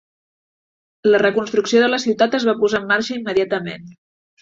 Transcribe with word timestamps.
La 1.09 1.19
reconstrucció 1.23 1.85
de 1.85 1.91
la 1.97 2.01
ciutat 2.07 2.41
es 2.41 2.51
va 2.51 2.59
posar 2.65 2.83
en 2.83 2.91
marxa 2.97 3.19
immediatament. 3.23 3.91